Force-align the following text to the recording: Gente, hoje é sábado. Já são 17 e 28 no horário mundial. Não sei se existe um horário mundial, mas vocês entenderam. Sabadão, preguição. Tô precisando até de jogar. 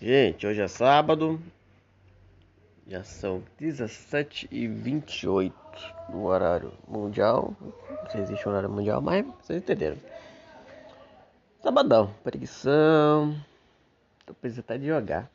Gente, 0.00 0.46
hoje 0.46 0.62
é 0.62 0.66
sábado. 0.66 1.38
Já 2.88 3.04
são 3.04 3.42
17 3.58 4.48
e 4.50 4.66
28 4.66 5.54
no 6.08 6.24
horário 6.24 6.72
mundial. 6.88 7.54
Não 7.60 8.10
sei 8.10 8.24
se 8.24 8.32
existe 8.32 8.48
um 8.48 8.52
horário 8.52 8.70
mundial, 8.70 9.02
mas 9.02 9.26
vocês 9.42 9.58
entenderam. 9.62 9.98
Sabadão, 11.62 12.14
preguição. 12.24 13.36
Tô 14.24 14.32
precisando 14.32 14.64
até 14.64 14.78
de 14.78 14.86
jogar. 14.86 15.30